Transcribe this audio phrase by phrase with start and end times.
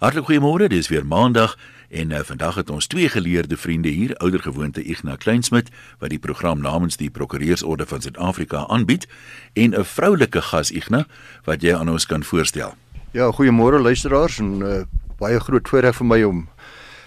[0.00, 1.58] Hartlik goeiemôre, dis weer Maandag
[1.92, 5.68] en uh, vandag het ons twee geleerde vriende hier, oudergewoonte Ignas Kleinsmid
[6.00, 9.04] wat die program namens die Prokureursorde van Suid-Afrika aanbied
[9.52, 11.04] en 'n vroulike gas Ignas
[11.44, 12.72] wat jy aan ons kan voorstel.
[13.12, 14.80] Ja, goeiemôre luisteraars en uh,
[15.18, 16.48] baie groot voorreg vir my om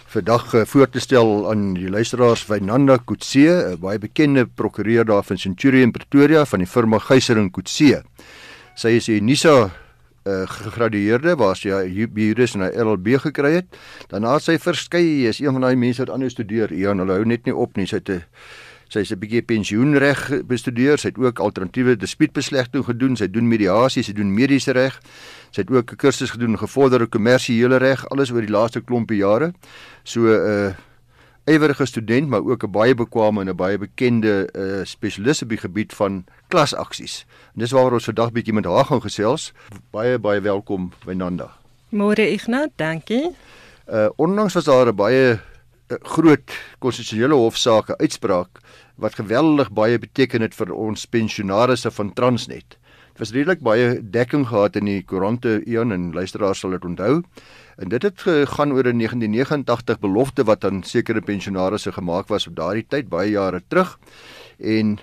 [0.05, 5.23] vandag uh, voor te stel aan die luisteraars Wynanda Kutse, 'n baie bekende prokureur daar
[5.23, 8.03] van Centurion Pretoria van die firma Geyser & Kutse.
[8.75, 9.82] Sy is 'n NISA
[10.23, 13.65] uh, gegradueerde waar sy juris en 'n LLB gekry het.
[14.07, 16.73] Daarna het sy verskeie, is een van daai mense wat anders studeer.
[16.73, 17.85] Ja, hulle hou net nie op nie.
[17.85, 18.23] Sy het 'n
[18.89, 20.98] sy's 'n bietjie pensioenreg bestudeer.
[20.98, 23.15] Sy het ook alternatiewe dispuutbeslegting gedoen.
[23.15, 24.99] Sy doen mediasie, sy doen mediese reg.
[25.51, 29.53] Sy het ook 'n kursus gedoen gevorderde kommersiële reg, alles oor die laaste klompie jare.
[30.03, 30.73] So 'n uh, eh,
[31.45, 35.57] ywerige student, maar ook 'n baie bekwame en 'n baie bekende uh, spesialis op die
[35.57, 37.25] gebied van klasaksies.
[37.53, 39.53] En dis waaroor ons vandag bietjie met haar gaan gesels.
[39.91, 41.51] Baie baie welkom Wynanda.
[41.89, 43.35] Môre Ignas, dankie.
[43.87, 45.39] Uh onlangs was daar 'n baie
[45.87, 48.59] uh, groot konstitusionele hofsaak uitspraak
[48.96, 52.77] wat geweldig baie beteken het vir ons pensionaarsse van Transnet.
[53.13, 57.21] Dit was redelik baie dekking gehad in die koerante Ian en luisteraars sal dit onthou.
[57.76, 62.55] En dit het gegaan oor 'n 1989 belofte wat aan sekere pensionaarsse gemaak was op
[62.55, 63.99] daardie tyd baie jare terug.
[64.59, 65.00] En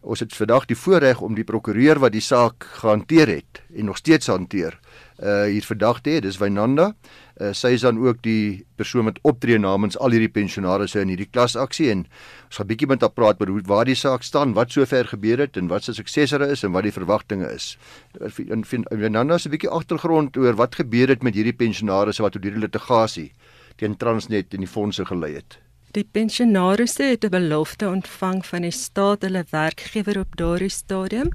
[0.00, 3.98] ons het vandag die voorreg om die prokureur wat die saak gehanteer het en nog
[4.00, 4.78] steeds hanteer,
[5.20, 6.20] uh hier vandag te hê.
[6.24, 6.94] Dis Wynanda.
[7.40, 11.28] Uh, sy is dan ook die persoon wat optree namens al hierdie pensionaarsse in hierdie
[11.28, 12.02] klasaksie en
[12.48, 15.40] ons gaan bietjie met haar praat oor hoe waar die saak staan, wat sover gebeur
[15.44, 17.76] het en wat se suksesere is en wat die verwagtinge is.
[18.20, 22.44] En Wynanda se 'n bietjie agtergrond oor wat gebeur het met hierdie pensionaarsse wat tot
[22.44, 23.32] hierdie litigasie
[23.76, 25.58] teen Transnet en die fondse gelei het.
[25.90, 31.30] Die pensionaarsse het 'n belofte ontvang van die staat hulle werkgewer op daardie stadium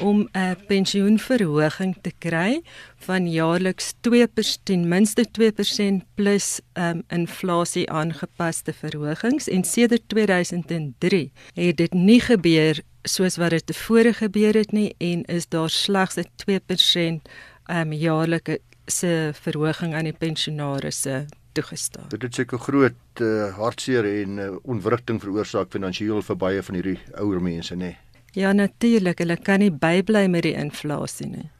[0.00, 2.62] om 'n pensioenverhoging te kry
[2.96, 11.76] van jaarliks 2% ten minste 2% plus um, inflasie aangepaste verhogings en sedert 2003 het
[11.76, 16.26] dit nie gebeur soos wat dit tevore gebeur het nie en is daar slegs 'n
[16.36, 17.28] 2%
[17.70, 22.08] um, jaarlikse verhoging aan die pensionaarsse toegestaan.
[22.08, 26.98] Dit het seker groot uh, hartseer en uh, onwrigting veroorsaak finansiëel vir baie van hierdie
[27.20, 27.92] ouer mense, nê.
[27.92, 27.98] Nee.
[28.32, 31.50] Ja natuurlik, hulle kan nie bybly met die inflasie nie.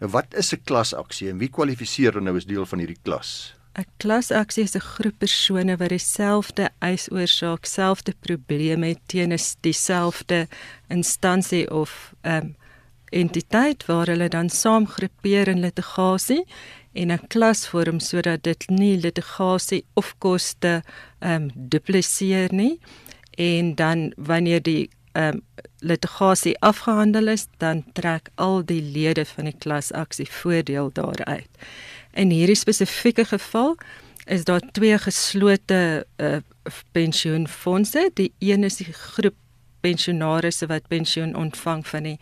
[0.00, 3.54] Nou wat is 'n klasaksie en wie kwalifiseer nou as deel van hierdie klas?
[3.78, 9.38] 'n Klasaksie is 'n groep persone wat dieselfde eis oorsaak, selfde probleme het teen 'n
[9.60, 10.48] dieselfde
[10.88, 12.56] instansie of ehm um,
[13.10, 16.44] entiteit waar hulle dan saam groepeer in litigasie
[16.96, 20.82] en 'n klas vorm sodat dit nie litigasie of koste
[21.20, 22.78] ehm um, dupliseer nie
[23.36, 25.42] en dan wanneer die ehm um,
[25.78, 31.48] litigasie afgehandel is, dan trek al die lede van die klasaksie voordeel daaruit.
[32.12, 33.76] In hierdie spesifieke geval
[34.24, 36.36] is daar twee geslote uh,
[36.92, 38.10] pensioenfonde.
[38.14, 39.34] Die een is die groep
[39.80, 42.18] pensionaarsse wat pensioen ontvang van die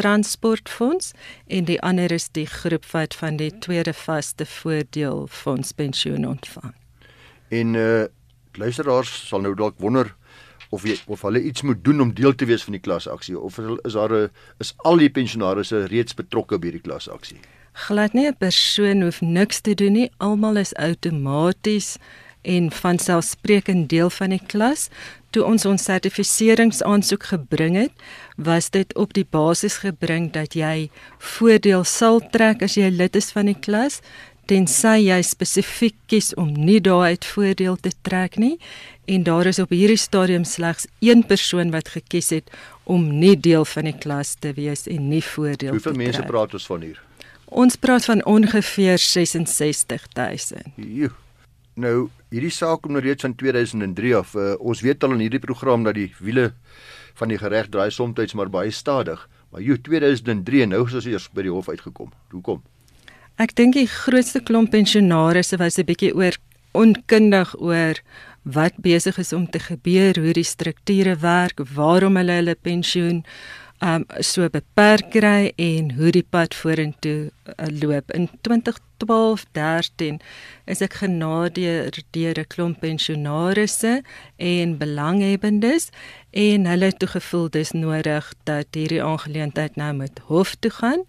[0.00, 1.12] transportfonds
[1.46, 6.74] en die ander is die groep wat van die tweede vaste voordeel fonds pensioen ontvang.
[7.48, 8.06] En uh
[8.58, 10.08] luisteraars sal nou dalk wonder
[10.74, 13.58] of jy, of hulle iets moet doen om deel te wees van die klasaksie of
[13.58, 17.38] is daar 'n is al die pensionaarsse reeds betrokke by die klasaksie?
[17.72, 21.98] Glad nie 'n persoon hoef niks te doen nie, almal is outomaties
[22.42, 24.88] en van selfsprekend deel van die klas.
[25.30, 27.92] Toe ons ons sertifiseringsaansoek gebring het,
[28.36, 33.30] was dit op die basis gebring dat jy voordeel sal trek as jy lid is
[33.32, 34.00] van die klas
[34.50, 38.56] tensy jy spesifiek kies om nie daaruit voordeel te trek nie
[39.10, 42.50] en daar is op hierdie stadium slegs een persoon wat gekies het
[42.90, 46.06] om nie deel van die klas te wees en nie voordeel Hoeveel te trek.
[46.06, 46.98] Hoeveel mense praat ons van hier?
[47.62, 50.74] Ons praat van ongeveer 66000.
[51.74, 54.34] Nou, hierdie saak kom nou reeds van 2003 af.
[54.34, 56.52] Uh, ons weet al in hierdie program dat die wiele
[57.18, 59.28] van die reg draai soms maar baie stadig.
[59.50, 62.12] Maar jo 2003 nou is ons eers by die hof uitgekom.
[62.30, 62.62] Hoekom?
[63.40, 66.36] Ek dink die grootste klomp pensionaarsse was 'n bietjie oor
[66.72, 67.98] onkundig oor
[68.42, 73.24] wat besig is om te gebeur, hoe die strukture werk, waarom hulle hulle pensioen
[73.80, 78.12] um so beperk kry en hoe die pad vorentoe uh, loop.
[78.12, 80.20] In 2012-13
[80.70, 84.02] is ek genadeer deur 'n klomp pensionaarsse
[84.36, 85.88] en belanghebbendes
[86.30, 91.04] en hulle het toegevoel dis nodig dat hierdie aangeleentheid nou met hof toe gaan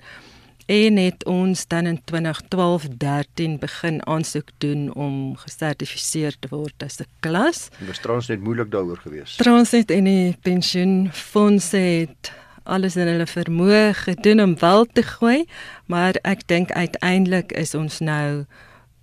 [0.72, 7.08] en het ons dan in 2012-13 begin aansoek doen om gesertifiseer te word as 'n
[7.20, 7.70] klas.
[7.80, 9.38] Dit was Transnet moeilik daaroor geweest.
[9.38, 12.32] Transnet en die pensioenfonds het
[12.64, 15.46] alles in hulle vermoë gedoen om wel te gooi,
[15.86, 18.46] maar ek dink uiteindelik is ons nou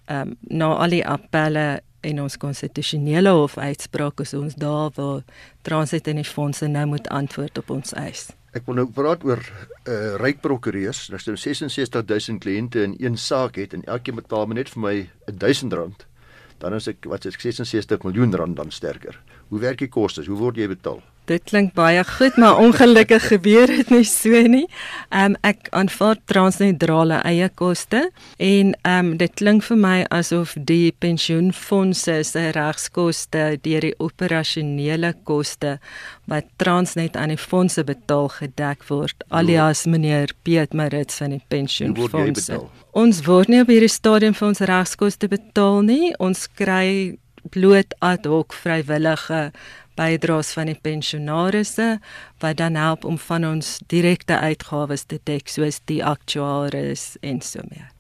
[0.09, 5.23] ehm um, na al die appelle en ons konstitusionele hof uitspraak is ons daar waar
[5.63, 8.29] Transnet en die fondse nou moet antwoord op ons eis.
[8.57, 9.43] Ek wil nou praat oor
[9.85, 11.09] uh ryk prokureurs.
[11.13, 14.97] Nou 66000 kliënte in een saak het en elkeen betaal net vir my
[15.31, 16.07] R1000
[16.59, 19.19] dan is ek wat is ek 66 miljoen rand dan sterker.
[19.49, 20.27] Hoe werk die kostes?
[20.27, 21.03] Hoe word jy betaal?
[21.29, 24.65] Dit klink baie goed, maar ongelukkig gebeur dit nie so nie.
[25.13, 30.55] Ehm um, ek aanvaar hulle eie koste en ehm um, dit klink vir my asof
[30.57, 35.79] die pensioenfonde se regskoste deur die operasionele koste
[36.27, 42.69] wat Transnet aan die fondse betaal gedek word, alias meneer Piet Marits van die pensioenfonde.
[42.93, 46.15] Ons word nie op hierdie stadium vir ons regskoste betaal nie.
[46.19, 47.19] Ons kry
[47.53, 49.51] bloot ad hoc vrywillige
[49.99, 51.99] bydraes van die pensionaarsse
[52.43, 57.65] wat dan help om van ons direkte uitgawes te dek soos die aktuaries en so
[57.71, 57.91] meer.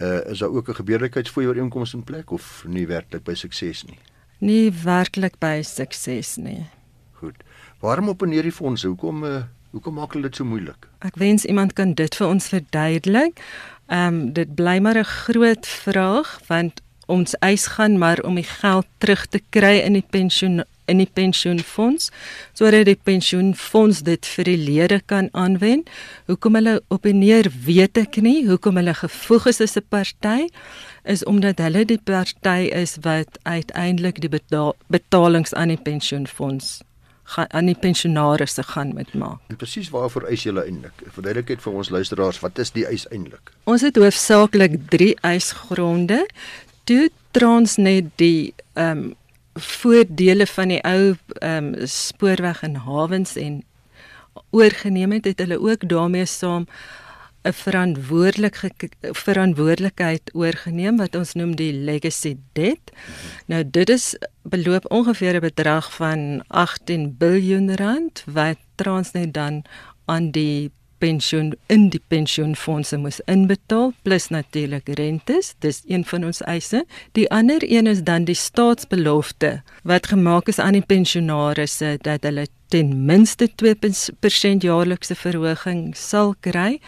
[0.00, 3.98] Uh is daar ook 'n gebeurlikheidsvooreenkoms in plek of nie werklik by sukses nie?
[4.38, 6.66] Nie werklik by sukses nie.
[7.12, 7.36] Goed.
[7.80, 8.86] Waarom opneer die fondse?
[8.86, 10.88] Hoekom uh hoekom maak hulle dit so moeilik?
[10.98, 13.40] Ek wens iemand kan dit vir ons verduidelik.
[13.86, 18.46] Ehm um, dit bly maar 'n groot vraag want ons eis gaan maar om die
[18.46, 22.10] geld terug te kry in die pensioen in die pensioenfonds
[22.58, 25.88] sodat die pensioenfonds dit vir die lede kan aanwend.
[26.30, 30.50] Hoekom hulle op en neer weet ek nie, hoekom hulle gevoeg is as 'n party
[31.04, 36.80] is omdat hulle die party is wat uiteindelik die betaal, betalings aan die pensioenfonds
[37.30, 39.38] gaan aan die pensionaars se gaan met maak.
[39.46, 41.04] En presies waarvoor eis julle eintlik?
[41.14, 43.52] Verduidelik vir ons luisteraars, wat is die eis eintlik?
[43.70, 46.26] Ons het hoofsaaklik 3 eisgronde
[46.84, 49.18] toe Transnet die ehm um,
[49.60, 53.62] voordele van die ou ehm um, spoorweg en hawens en
[54.50, 56.66] oorgeneem het, het hulle ook daarmee saam
[57.42, 58.70] 'n verantwoordelike
[59.00, 62.92] verantwoordelikheid oorgeneem wat ons noem die legacy debt.
[63.46, 69.64] Nou dit is beloop ongeveer 'n bedrag van 18 miljard rand wat Transnet dan
[70.04, 75.54] aan die pensioen in die pensioenfonds moet inbetaal plus natuurlik rentes.
[75.64, 76.84] Dis een van ons eise.
[77.16, 82.46] Die ander een is dan die staatsbelofte wat gemaak is aan die pensionaarsse dat hulle
[82.70, 86.78] ten minste 2% jaarlikse verhoging sal kry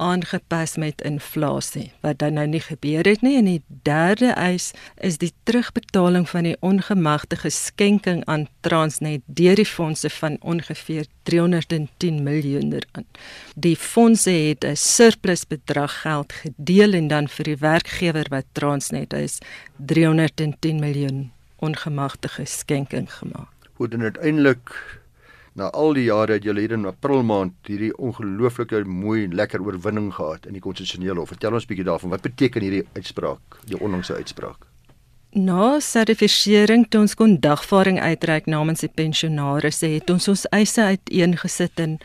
[0.00, 5.18] aangepas met inflasie wat dan nou nie gebeur het nie en die derde eis is
[5.20, 12.72] die terugbetaling van die ongemagtigde skenking aan Transnet deur die fondse van ongeveer 310 miljoen
[12.72, 13.18] rand.
[13.54, 19.12] Die fondse het 'n surplus bedrag geld gedeel en dan vir die werkgewer wat Transnet
[19.12, 19.38] is
[19.76, 23.52] 310 miljoen ongemagtigde skenking gemaak.
[23.72, 24.99] Hoe dit uiteindelik
[25.58, 30.12] na al die jare het julle hier in April maand hierdie ongelooflike mooi lekker oorwinning
[30.14, 31.32] gehad in die konstitusionele hof.
[31.34, 32.10] Vertel ons 'n bietjie daarvan.
[32.10, 34.66] Wat beteken hierdie uitspraak, die onlangse uitspraak?
[35.32, 41.78] Na sertifisering toe ons kon dagvaarding uitreik namens die pensionaars, het ons ons eise uiteengesit
[41.78, 42.00] in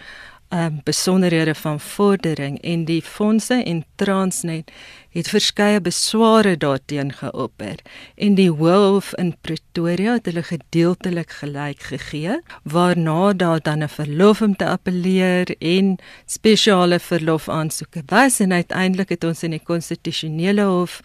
[0.56, 4.72] um, besonderhede van vordering en die fondse en Transnet
[5.16, 7.80] het verskeie besware daarteen geopper
[8.16, 14.42] en die Hof in Pretoria het hulle gedeeltelik gelyk gegee waarna daar dan 'n verlof
[14.42, 20.64] om te appeleer en spesiale verlof aansoeke was en uiteindelik het ons in die konstitusionele
[20.64, 21.02] hof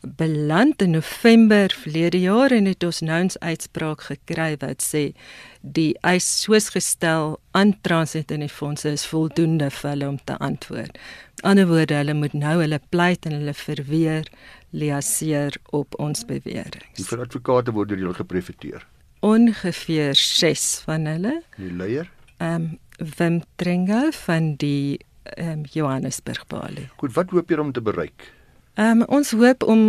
[0.00, 5.12] beland in November verlede jaar en het ons nou 'n uitspraak gekry wat sê
[5.60, 10.36] die eis soos gestel aan Transnet en die fondse is voldoende vir hulle om te
[10.38, 10.98] antwoord.
[11.34, 14.28] Die ander woorde, hulle moet nou hulle pleit en hulle verweer
[14.70, 16.86] liaseer op ons beweringe.
[16.96, 18.86] Hoeveel advokate word deur julle geprefeteer?
[19.20, 21.42] Ongeveer 6 van hulle.
[21.56, 22.10] Die leier?
[22.38, 26.88] Ehm um, Wim Tringa van die ehm um, Johannesburg Bali.
[26.96, 28.32] Goed, wat hoop jy om te bereik?
[28.78, 29.80] Ehm um, ons hoop om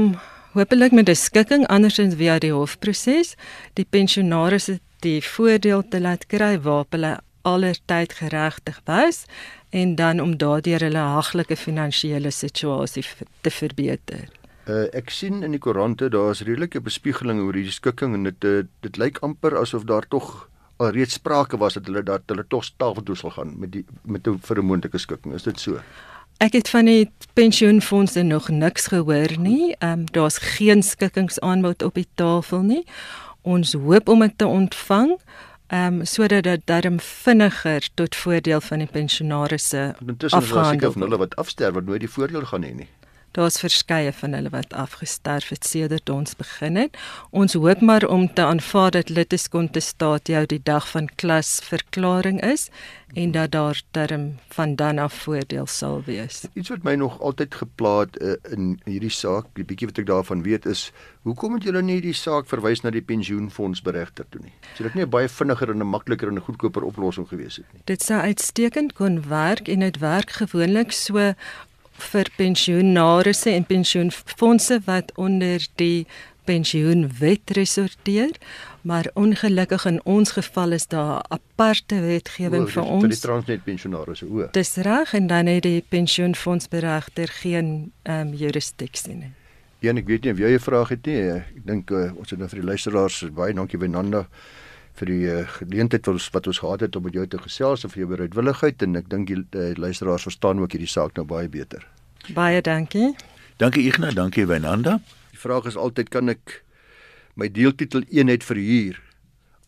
[0.57, 3.35] hopelik met 'n skikking andersins via die hofproses
[3.73, 4.69] die pensionaars
[5.05, 9.25] die voordeel te laat kry waarop hulle allertyd geregtig was
[9.69, 13.05] en dan om daardeur hulle haglike finansiële situasie
[13.41, 14.25] te verbeter.
[14.65, 18.43] Uh, ek sien in die koerante daar is redelike bespiegeling oor hierdie skikking en dit
[18.43, 22.65] uh, dit lyk amper asof daar tog alreeds sprake was dat hulle dat hulle tog
[22.77, 25.33] tafeltoe sal gaan met die met 'n vir 'n moontlike skikking.
[25.33, 25.77] Is dit so?
[26.39, 29.75] Ek het van die pensioenfonde nog niks gehoor nie.
[29.77, 32.85] Ehm um, daar's geen skikkingsaanbod op die tafel nie.
[33.41, 35.17] Ons hoop om dit te ontvang
[35.67, 40.07] ehm um, sodat dit darm vinniger tot voordeel van die pensionaarsse afgaan.
[40.07, 42.87] Intussen is daar seker van hulle wat afsterf wat nooit die voordeel gaan hê nie.
[43.31, 46.97] Daar's verskeie van hulle wat afgesterf het sedert ons begin het.
[47.29, 52.69] Ons hoop maar om te aanvaar dat litis contestatio die dag van klasverklaring is
[53.13, 56.43] en dat daar term van dan af voordeel sal wees.
[56.53, 60.43] Iets wat my nog altyd geplaag uh, in hierdie saak, die bietjie wat ek daarvan
[60.45, 60.89] weet is,
[61.27, 64.53] hoekom het julle nie die saak verwys na die pensioenfonds beregter toe nie?
[64.77, 67.65] Sou dit nie 'n baie vinniger en 'n makliker en 'n goedkoper oplossing gewees het
[67.73, 67.81] nie?
[67.85, 71.33] Dit sou uitstekend kon werk en dit werk gewoonlik so
[71.99, 76.07] vir pensioenarisse en pensioenfondse wat onder die
[76.49, 78.31] pensioenwet resorteer,
[78.81, 83.03] maar ongelukkig in ons geval is daar aparte wetgewing O, vir ons.
[83.03, 84.47] vir die transnet pensionaars o.
[84.55, 89.33] Dis reg en dan het die pensioenfondsberegter geen ehm um, jurisdiksie nie.
[89.79, 91.19] Een, ek weet nie of jy 'n vraag het nie.
[91.37, 94.25] Ek dink uh, ons het nou vir die luisteraars baie dankie Wenanda
[94.99, 97.83] vir die uh, geleentheid wat ons wat ons gehad het om met jou te gesels
[97.83, 101.25] en vir jou bereidwilligheid en ek dink die uh, luisteraars verstaan ook hierdie saak nou
[101.27, 101.85] baie beter.
[102.35, 103.13] Baie dankie.
[103.59, 104.99] Dankie Ignas, dankie Wynanda.
[105.31, 106.61] Die vraag is altyd kan ek
[107.39, 108.99] my deeltitel eenheid verhuur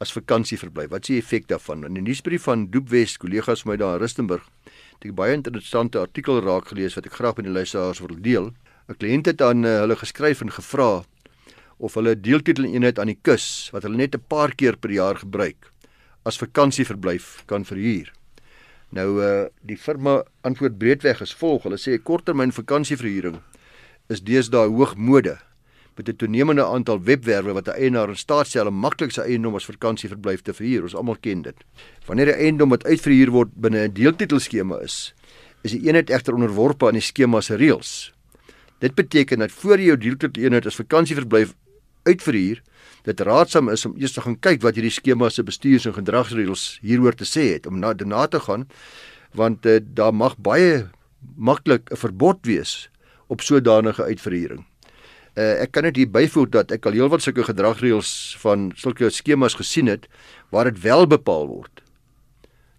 [0.01, 0.89] as vakansieverblyf.
[0.91, 1.85] Wat is die effek daarvan?
[1.87, 6.01] In die nuusbrief van Doopwes, kollegas van my daar in Rustenburg, het ek baie interessante
[6.01, 8.51] artikel raak gelees wat ek graag met die luisteraars wil deel.
[8.89, 11.03] 'n Kliënt het aan uh, hulle geskryf en gevra
[11.81, 14.91] of hulle 'n deeltitel eenheid aan die kus wat hulle net 'n paar keer per
[14.91, 15.71] jaar gebruik
[16.23, 18.13] as vakansieverblyf kan verhuur.
[18.89, 21.63] Nou uh die firma antwoord breedweg is volg.
[21.63, 23.39] Hulle sê korttermyn vakansieverhuuring
[24.09, 25.37] is deesdae hoogmode
[25.95, 29.55] met 'n toenemende aantal webwerwe wat 'n eienaar in staat stel om maklik sy eiendom
[29.55, 30.83] as vakansieverblyf te verhuur.
[30.83, 31.55] Ons almal ken dit.
[32.05, 35.13] Wanneer 'n eiendom wat uitverhuur word binne 'n deeltitelskema is,
[35.63, 38.13] is die eenheid egter onderworpe aan die skema se reëls.
[38.79, 41.53] Dit beteken dat voor jy jou deeltitel eenheid as vakansieverblyf
[42.03, 42.61] uitverhuur,
[43.03, 46.79] dit raadsaam is om eers te gaan kyk wat hierdie skema se bestuurs- en gedragsreëls
[46.81, 48.67] hieroor te sê het om na daarna te gaan
[49.33, 50.89] want uh, daar mag baie
[51.35, 52.89] maklik 'n verbod wees
[53.27, 54.65] op sodanige uitverhuuring.
[55.35, 59.55] Uh, ek kan net hier byvoeg dat ek al heelwat sulke gedragsreëls van sulke skemas
[59.55, 60.07] gesien het
[60.51, 61.81] waar dit wel bepaal word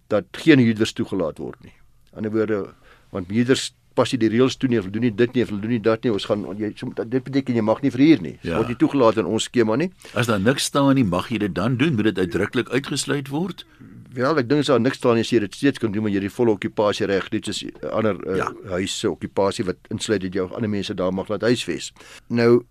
[0.07, 1.73] dat geen huurders toegelaat word nie.
[2.13, 2.73] Aan die ander woorde,
[3.09, 5.73] want huurders pas nie die reëls toe nie, hulle doen nie dit nie, hulle doen
[5.75, 6.11] nie dat nie.
[6.13, 8.35] Ons gaan jy dit beteken jy mag nie verhuur nie.
[8.41, 8.57] Ja.
[8.57, 9.91] word nie toegelaat in ons skema nie.
[10.13, 13.65] As daar niks staan nie, mag jy dit dan doen, moet dit uitdruklik uitgesluit word?
[14.13, 16.19] Wel, ek dink as daar niks staan as jy dit steeds kan doen, maar jy
[16.27, 18.51] die volle okkupasie reg, dit is ander uh, Ja.
[18.51, 18.69] ja.
[18.77, 21.91] huis se okkupasie wat insluit dat jy ander mense daar mag laat huisves.
[22.29, 22.63] Nou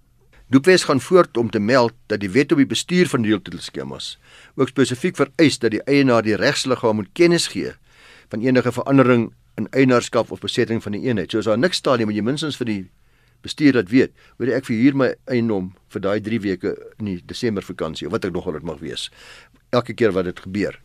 [0.52, 4.18] Doepwes gaan voort om te meld dat die wet op die bestuur van deeltitelskemas
[4.60, 7.72] ook spesifiek vereis dat die eienaar die regsliggaam moet kennis gee
[8.28, 11.30] van enige verandering in eienaarskap of besetting van die eenheid.
[11.30, 12.82] So as daar niks staan nie, moet jy minstens vir die
[13.42, 14.14] bestuur dat weet.
[14.38, 18.24] Hoor ek verhuur my eiendom vir daai 3 weke in die Desember vakansie of wat
[18.28, 19.08] ek nogal dit mag wees.
[19.72, 20.78] Elke keer wat dit gebeur.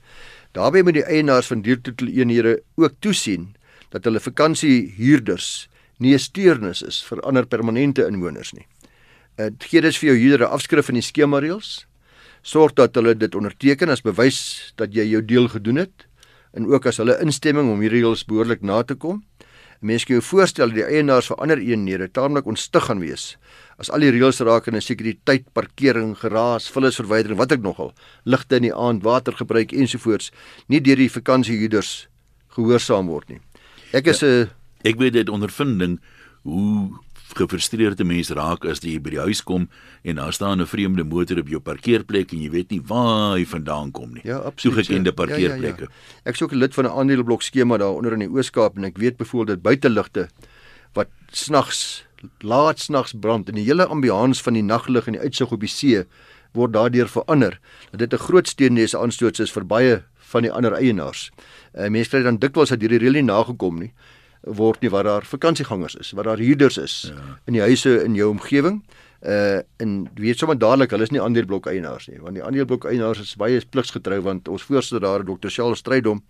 [0.57, 3.53] Daarbey moet die eienaars van deeltitel eenhede ook toesien
[3.93, 5.67] dat hulle vakansiehuurders
[5.99, 8.65] nie 'n steurnis is vir ander permanente inwoners nie.
[9.37, 11.85] Dit gee dus vir jou huurder 'n afskrif van die skema reëls.
[12.41, 16.07] Sorg dat hulle dit onderteken as bewys dat jy jou deel gedoen het
[16.53, 19.23] en ook as hulle instemming om hierdie reëls behoorlik na te kom.
[19.79, 23.35] Mens kan jou voorstel dat die eienaars vir ander eenhede taamlik ontstig gaan wees
[23.77, 27.91] as al die reëls rakende sekuriteit, parkering, geraas, vullisverwydering, wat ek nogal,
[28.25, 30.31] ligte in die aand, watergebruik ensovoorts
[30.67, 32.07] nie deur die vakansiehuurders
[32.57, 33.41] gehoorsaam word nie.
[33.93, 34.47] Ek is 'n ja.
[34.85, 35.97] Ek weet dit ondervinding
[36.47, 36.89] hoe
[37.35, 39.67] gefrustreerde mense raak as jy by die huis kom
[40.03, 43.45] en daar staan 'n vreemde motor op jou parkeerplek en jy weet nie waar hy
[43.45, 44.21] vandaan kom nie.
[44.23, 44.75] Ja, absoluut.
[44.75, 45.15] Toegekende ja.
[45.15, 45.87] parkeerplekke.
[45.87, 46.21] Ja, ja, ja.
[46.23, 48.83] Ek is ook 'n lid van 'n aandeleblok skema daar onder in die Oos-Kaap en
[48.83, 50.29] ek weet byvoorbeeld dat buiteligte
[50.93, 52.05] wat snags
[52.39, 55.69] laat snags brand en die hele ambiance van die naglig en die uitsig op die
[55.69, 56.05] see
[56.53, 57.59] word daardeur verander.
[57.91, 61.31] Dat dit 'n groot steennese aanstoot is vir baie van die ander eienaars.
[61.75, 63.93] Uh, mense kry dan dikwels dat hierdie reël nie nagekom nie
[64.41, 67.39] word nie waar daar vakansiegangers is, waar daar huurders is ja.
[67.45, 68.83] in die huise in jou omgewing.
[69.21, 73.19] Uh en weet sommer dadelik, hulle is nie aandeleblok eienaars nie, want die aandeleblok eienaars
[73.23, 75.49] is baie pligsgetrou want ons voorsitter daar, Dr.
[75.49, 76.21] Charles Strydom,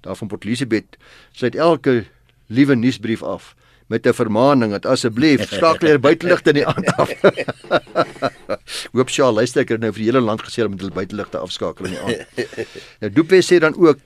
[0.00, 0.96] daar van Port Elizabeth,
[1.32, 2.04] sluit elke
[2.46, 3.54] liewe nuusbrief af
[3.86, 7.10] met 'n vermaaning dat asseblief skakel hier buiteligte in die aand af.
[8.94, 11.86] Hoop Charles luister ek het nou vir die hele land gesê om hulle buiteligte afskakel
[11.86, 12.26] in die aand.
[13.00, 13.98] Nou Doepes sê dan ook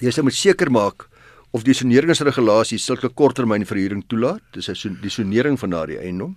[0.00, 1.08] jy moet seker maak
[1.52, 4.42] of die soneringsregulasies sulke korttermynverhuuring toelaat.
[4.52, 6.36] Dis 'n die sonering van daardie eiendom.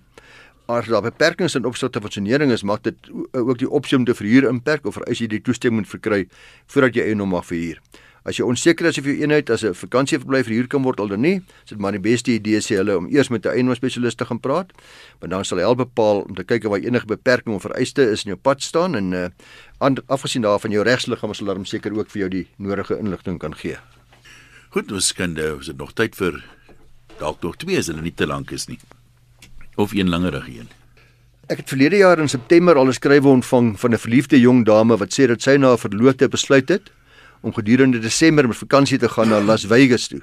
[0.68, 2.96] As daar beperkings in opsigte van sonering is, mag dit
[3.32, 6.28] ook die opsie om te verhuur inperk of vereis jy die toestemming verkry
[6.66, 7.80] voordat jy eiendom mag verhuur.
[8.26, 11.20] As jy onseker is of jou eenheid as 'n vakansieverblyf verhuur kan word al dan
[11.20, 14.24] nie, is dit maar die beste idee sê hulle om eers met 'n eiendomsspesialis te
[14.24, 14.72] gaan praat,
[15.20, 18.02] want dan sal hy help bepaal om te kyk of daar enige beperking of vereiste
[18.02, 19.28] is in jou pad staan en uh,
[20.08, 23.78] afgesien daarvan jou regsliggaam sal dan seker ook vir jou die nodige inligting kan gee.
[24.76, 26.34] Goed, ons kan nou, is dit nog tyd vir
[27.16, 28.76] dalk nog twee as hulle nie te lank is nie.
[29.76, 30.68] of een langerige een?
[31.48, 34.96] Ek het verlede jaar in September al 'n skrywe ontvang van 'n verliefde jong dame
[34.96, 36.92] wat sê dat sy na 'n verloofde besluit het
[37.40, 40.20] om gedurende Desember met vakansie te gaan na Las Vegas toe.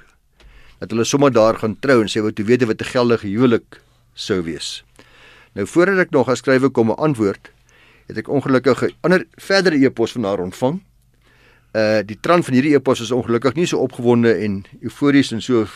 [0.78, 3.80] Dat hulle sommer daar gaan trou en sê wat jy weet wat 'n geldige huwelik
[4.14, 4.84] sou wees.
[5.54, 7.50] Nou voordat ek nog geskrywe kom 'n antwoord,
[8.06, 10.80] het ek ongelukkig 'n ander verdere e-pos van haar ontvang.
[11.74, 15.66] Uh die trant van hierdie e-pos is ongelukkig nie so opgewonde en eufories en so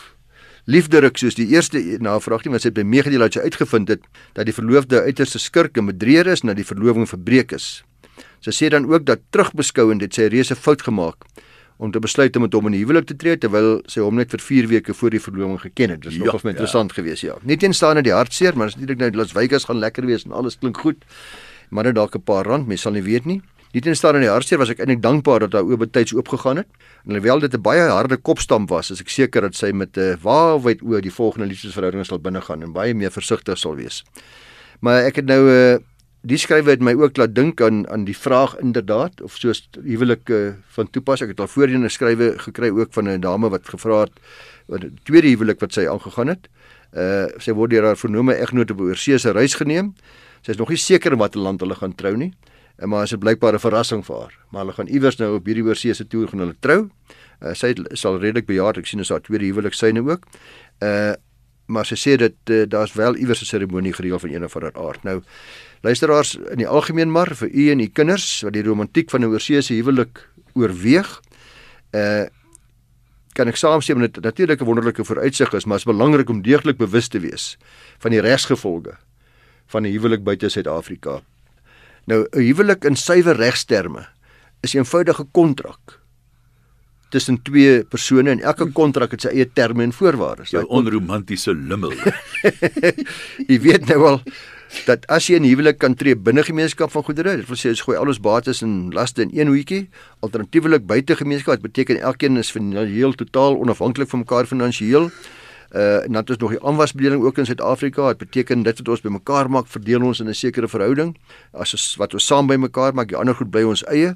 [0.69, 4.05] liefderik soos die eerste navraag nie, want sy het by meegedeel dat sy uitgevind het
[4.37, 7.81] dat die verloofde uiterste skurk en bedrieger is en dat die verloving verbreek is.
[8.45, 11.25] Sy sê dan ook dat terugbeskouend het sy 'n reuse fout gemaak
[11.79, 14.39] om te besluit om met hom in huwelik te tree terwyl sy hom net vir
[14.39, 16.01] 4 weke voor die verloving geken het.
[16.01, 16.49] Dit is ja, nogal ja.
[16.49, 17.37] interessant geweest, ja.
[17.43, 20.77] Nie teenstaande die hartseer, maar natuurlik nou Las Vegas gaan lekker wees en alles klink
[20.77, 21.05] goed.
[21.69, 23.41] Maar net dalk 'n paar rand, mens sal nie weet nie.
[23.69, 26.69] Nie teenstaande die hartseer was ek eintlik dankbaar dat haar oë betyds oopgegaan het.
[27.05, 30.17] En alhoewel dit 'n baie harde kopstamp was, is ek seker dat sy met 'n
[30.21, 34.03] waawyd oë die volgende liefdesverhouding sal binnegaan en baie meer versigtig sal wees.
[34.81, 35.79] Maar ek het nou 'n uh, eh,
[36.21, 40.29] die skrywe het my ook laat dink aan aan die vraag inderdaad of soos huwelik
[40.29, 41.29] uh, van toepassing.
[41.29, 44.19] Ek het al voorheen 'n skrywe gekry ook van 'n dame wat gevra het
[44.67, 46.49] wat die tweede huwelik wat sy aangegaan het.
[46.93, 49.93] Uh sy word deur haar vernome egnoot op 'n oorseese reis geneem.
[50.41, 52.33] Sy is nog nie seker in watter land hulle gaan trou nie.
[52.79, 54.35] En maar is dit blykbaar 'n verrassing vir haar.
[54.49, 56.89] Maar hulle gaan iewers nou op hierdie oorseese toer gaan hulle trou.
[57.41, 60.23] Uh, sy sal redelik bejaard, ek sien as haar tweede huwelik syne ook.
[60.83, 61.13] Uh
[61.69, 64.73] maar sy sê dat uh, daar's wel iewers 'n seremonie gereël van een of ander
[64.73, 65.03] aard.
[65.03, 65.21] Nou
[65.81, 69.29] luisteraars in die algemeen maar vir u en u kinders wat die romantiek van 'n
[69.29, 71.21] oorseese huwelik oorweeg.
[71.91, 72.25] Uh
[73.33, 76.77] kan ek saamstem dat dit natuurlik 'n wonderlike vooruitsig is, maar is belangrik om deeglik
[76.77, 77.57] bewus te wees
[77.97, 78.97] van die regsgevolge
[79.67, 81.21] van 'n huwelik buite Suid-Afrika.
[82.09, 84.07] Nou 'n huwelik in suiwer regsterme
[84.61, 85.99] is 'n eenvoudige kontrak
[87.09, 90.49] tussen twee persone en elke kontrak het sy eie terme en voorwaardes.
[90.49, 91.93] Jou onromantiese lummel.
[93.49, 94.21] jy weet nou al
[94.85, 97.81] dat as jy 'n huwelik kan tree binne gemeenskap van goedere, dit wil sê jy
[97.81, 99.89] gooi al ons bates en laste in een hoetjie,
[100.21, 105.09] alternatiefelik buite gemeenskap, dit beteken elkeen is finansiëel totaal onafhanklik van mekaar finansiëel.
[105.69, 108.07] Uh en dan ons nog die aanwasbedeling ook in Suid-Afrika.
[108.07, 111.17] Dit beteken dit wat ons bymekaar maak, verdeel ons in 'n sekere verhouding.
[111.53, 114.15] As ons wat ons saam bymekaar maak, die ander goed bly ons eie.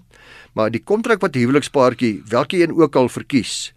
[0.54, 3.74] Maar die kontrak wat die huwelikspaartjie, welke een ook al verkies,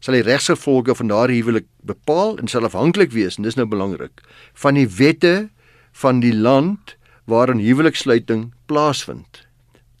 [0.00, 4.22] sal die regsgevolge van daardie huwelik bepaal en sal afhanklik wees en dis nou belangrik
[4.54, 5.50] van die wette
[5.92, 6.96] van die land
[7.30, 9.46] waarin huweliksluiting plaasvind.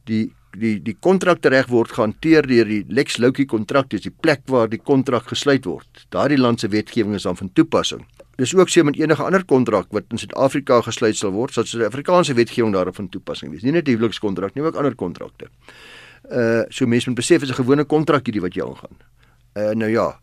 [0.04, 4.68] Die die die kontrakreg word gehanteer deur die Lex Loci kontrak, dis die plek waar
[4.68, 6.06] die kontrak gesluit word.
[6.10, 8.02] Daardie land se wetgewing is dan van toepassing.
[8.40, 11.86] Dis ook so met enige ander kontrak wat in Suid-Afrika gesluit sal word, sal die
[11.86, 13.62] Afrikaanse wetgewing daarop van toepassing wees.
[13.62, 15.50] Nie net die huwelikskontrak nie, maar ook ander kontrakte.
[16.30, 18.96] Uh so mense moet besef is 'n gewone kontrak hierdie wat jy aangaan.
[19.56, 20.18] Uh nou ja.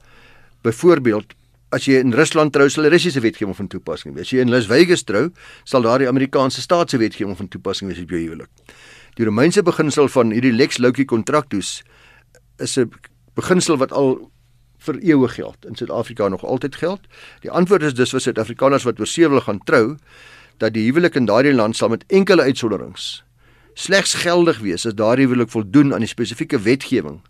[0.61, 1.35] Byvoorbeeld
[1.69, 4.29] As jy in Rusland trou, sal die Russiese wetgewing van toepassing wees.
[4.29, 5.25] As jy in Las Vegas trou,
[5.67, 8.47] sal daardie Amerikaanse staatse wetgewing van toepassing wees op jou huwelik.
[9.17, 11.81] Die Romeinse beginsel van hierdie lex loci contractus
[12.61, 12.91] is 'n
[13.33, 14.29] beginsel wat al
[14.77, 17.01] vir eeue geld in Suid-Afrika nog altyd geld.
[17.41, 19.97] Die antwoord is dus vir Suid-Afrikaners wat oor see wil gaan trou
[20.57, 23.23] dat die huwelik in daardie land sal met enkele uitsonderings
[23.73, 27.21] slegs geldig wees as daardie huwelik voldoen aan die spesifieke wetgewing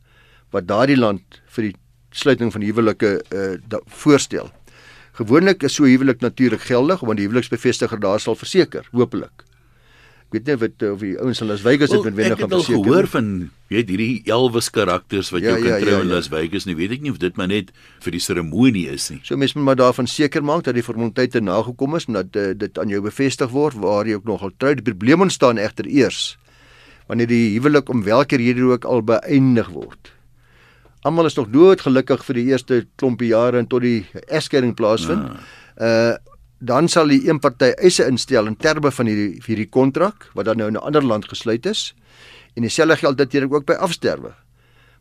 [0.52, 1.76] wat daardie land vir die
[2.12, 4.52] sluiting van huwelike uh, voorstel.
[5.14, 9.47] Gewoonlik is so huwelik natuurlik geldig want die huweliksbevestiger daar sal verseker, hopelik
[10.28, 12.76] ek weet nie wat of die ouens in Las Vegas het met wenner gaan verseker.
[12.76, 13.28] Ek het gehoor van
[13.72, 16.18] weet hierdie Elvis karakters wat ja, jy kan ja, trou ja, in ja.
[16.18, 17.72] Las Vegas nie, weet ek nie of dit maar net
[18.04, 19.22] vir die seremonie is nie.
[19.24, 22.52] So mense moet maar daarvan seker maak dat die formaliteite nagekom is en dat uh,
[22.60, 24.76] dit aan jou bevestig word waar jy ook nogal trou.
[24.76, 26.36] Die probleem ontstaan egter eers
[27.08, 30.12] wanneer die huwelik om watter rede ook al beëindig word.
[31.08, 35.24] Almal is nog dood gelukkig vir die eerste klompie jare en tot die egskeiding plaasvind.
[35.78, 35.86] Ah.
[35.88, 40.46] Uh dan sal die een party eise instel in terme van hierdie hierdie kontrak wat
[40.46, 41.94] dan nou in 'n ander land gesluit is.
[42.56, 44.34] En dieselfde geld natuurlik ook by afsterwe.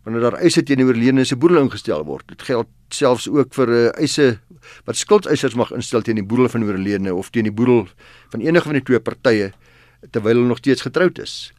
[0.03, 2.29] Wanneer daar eise teen die oorledene se boedel ingestel word.
[2.29, 4.39] Dit geld selfs ook vir uh, eise
[4.85, 7.89] wat skuldeisers mag instel teen die boedel van oorledene of teen die boedel
[8.31, 9.53] van enige van die twee partye
[10.11, 11.56] terwyl hulle nog steeds getroud is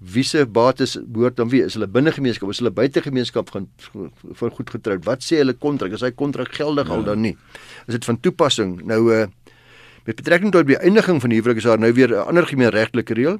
[0.00, 3.50] wie se bates behoort dan wie is hulle binne gemeenskap of is hulle buite gemeenskap
[3.52, 3.68] gaan
[4.40, 6.94] vir goed getroud wat sê hulle kontrak is hy kontrak geldig ja.
[6.94, 7.36] al dan nie?
[7.86, 8.78] Is dit van toepassing?
[8.88, 9.26] Nou uh,
[10.08, 13.14] met betrekking tot die eindiging van die huwelik is daar nou weer 'n ander gemeenregtelike
[13.14, 13.38] reël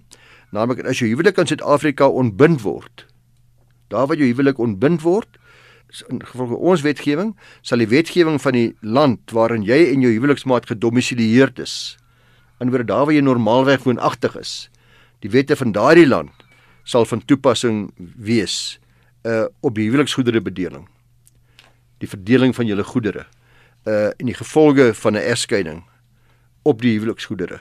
[0.51, 3.07] naamlik as jou huwelik in Suid-Afrika ontbind word
[3.89, 5.39] daar waar jou huwelik ontbind word
[6.09, 10.67] in gevolge ons wetgewing sal die wetgewing van die land waarin jy en jou huweliksmaat
[10.67, 11.97] gedomisileerd is
[12.61, 14.71] in oor daar waar jy normaalweg woonagtig is
[15.25, 16.47] die wette van daardie land
[16.85, 18.79] sal van toepassing wees
[19.23, 20.89] uh op die huweliksgoedere bedeling.
[22.01, 23.27] Die verdeling van julle goedere
[23.85, 25.85] uh en die gevolge van 'n egskeiding
[26.63, 27.61] op die huweliksgoedere.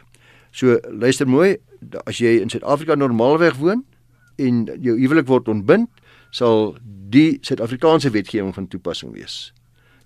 [0.52, 1.58] So luister mooi,
[2.06, 3.86] as jy in Suid-Afrika normaalweg woon
[4.36, 5.90] en jou huwelik word ontbind,
[6.32, 6.78] sal
[7.10, 9.54] die Suid-Afrikaanse wetgewing van toepassing wees.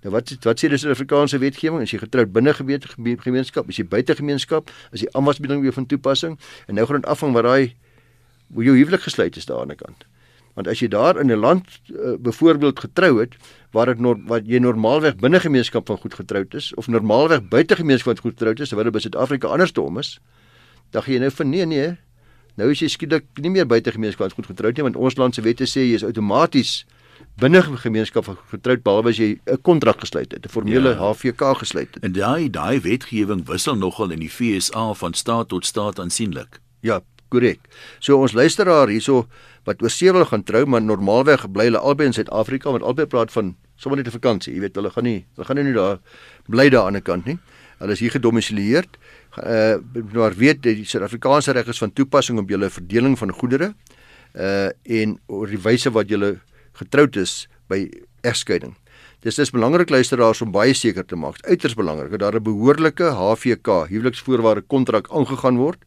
[0.04, 1.82] Nou wat wat sê die Suid-Afrikaanse wetgewing?
[1.84, 6.38] As jy getroud binne gemeenskap, as jy buite gemeenskap, as jy aanwasbeding weer van toepassing
[6.68, 7.74] en nou gaan dit afhang wat daai
[8.54, 10.06] hoe jou huwelik gesluit is daar aan die kant.
[10.54, 13.34] Want as jy daar in 'n land uh, byvoorbeeld getrou het
[13.72, 18.14] waar dit wat jy normaalweg binne gemeenskap van goed getroud is of normaalweg buite gemeenskap
[18.14, 20.20] van goed getroud is terwyl dit by Suid-Afrika andersom is,
[20.92, 21.98] dan gaan jy nou van nee nee,
[22.56, 25.36] nou is jy skielik nie meer buite gemeenskap van goed getroud nie want ons land
[25.36, 26.86] se wette sê jy is outomaties
[27.42, 30.98] binne gemeenskap van getroud behalwe as jy 'n kontrak gesluit het, 'n formele ja.
[31.02, 32.04] HVK gesluit het.
[32.04, 36.60] En daai daai wetgewing wissel nogal in die FSA van staat tot staat aansienlik.
[36.82, 37.02] Ja,
[37.34, 37.66] korrek.
[38.00, 39.26] So ons luisteraar hierso
[39.68, 43.08] wat oor see wil gaan trou, maar normaalweg bly hulle albei in Suid-Afrika want albei
[43.10, 44.54] praat van sommer net 'n vakansie.
[44.54, 46.00] Jy weet, hulle gaan nie hulle gaan nie daar
[46.48, 47.38] bly daar aan die kant nie.
[47.80, 48.98] Hulle is hier gedomisileerd.
[49.38, 49.78] Uh
[50.14, 53.74] maar weet die Suid-Afrikaanse reg is van toepassing op julle verdeling van goedere
[54.36, 56.40] uh en oor die wyse wat julle
[56.74, 57.90] getroud is by
[58.22, 58.76] egskeiding.
[59.24, 63.04] Dis dis belangrik luisteraars om baie seker te maak, uiters belangrik dat daar 'n behoorlike
[63.16, 65.80] HVK, huweliksvoorwaarde kontrak aangegaan word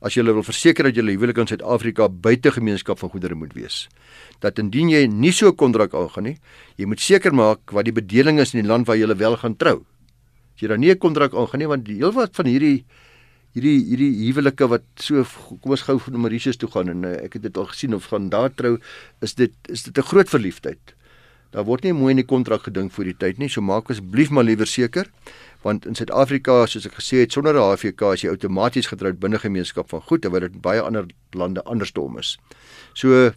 [0.00, 3.88] as jy wil verseker dat jou huwelik in Suid-Afrika buite gemeenskap van goedere moet wees.
[4.38, 6.38] Dat indien jy nie so 'n kontrak aangaan nie,
[6.76, 9.56] jy moet seker maak wat die bedeling is in die land waar jy wel gaan
[9.56, 9.84] trou.
[10.54, 12.84] As jy dan nie 'n kontrak aangaan nie, want die heel wat van hierdie
[13.52, 15.24] hierdie hierdie huwelike wat so
[15.60, 18.04] kom ons gou na Mauritius toe gaan en uh, ek het dit al gesien of
[18.04, 18.78] gaan daar trou,
[19.22, 20.95] is dit is dit 'n groot verliefdheid.
[21.50, 24.30] Daar word nie mooi in die kontrak gedink vir die tyd nie, so maak asseblief
[24.30, 25.06] maar liewer seker
[25.66, 29.38] want in Suid-Afrika soos ek gesê het sonder 'n HVK is jy outomaties getroud binne
[29.38, 32.38] gemeenskap van goed terwyl dit baie ander lande andersom is.
[32.94, 33.32] So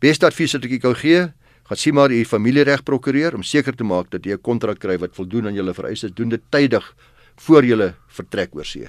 [0.00, 1.32] beste advies wat ek jou gee,
[1.68, 4.96] gaan sien maar u familiereg prokureur om seker te maak dat jy 'n kontrak kry
[4.98, 6.94] wat voldoen aan julle vereistes, doen dit tydig
[7.36, 8.88] voor jy vertrek oor see.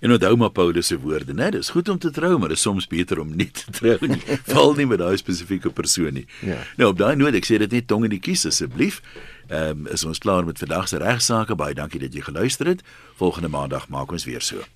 [0.00, 1.48] En onthou maar Paulus se woorde, né?
[1.50, 4.20] Dis goed om te trou, maar dit is soms beter om nie te trou nie.
[4.52, 6.26] Val nie met daai spesifieke persoon nie.
[6.44, 6.60] Ja.
[6.76, 9.00] Nou op daai noot, ek sê dit net tong in die kies asseblief.
[9.48, 11.56] Ehm um, is ons klaar met vandag se regsaake.
[11.56, 12.82] Baie dankie dat jy geluister het.
[13.16, 14.66] Volgende maandag maak ons weer so.